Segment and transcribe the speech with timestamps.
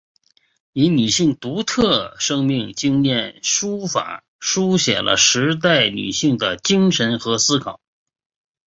[0.73, 7.79] 以女性的独特生命经验书法抒写了时代女性的精神和思考。